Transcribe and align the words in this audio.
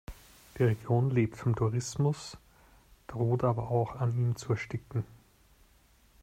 Die 0.57 0.63
Region 0.63 1.11
lebt 1.11 1.37
vom 1.37 1.55
Tourismus, 1.55 2.35
droht 3.05 3.43
aber 3.43 3.69
auch 3.69 3.97
an 3.97 4.17
ihm 4.17 4.35
zu 4.35 4.53
ersticken. 4.53 5.05